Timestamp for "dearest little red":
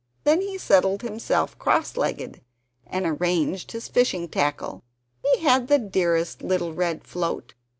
5.77-7.03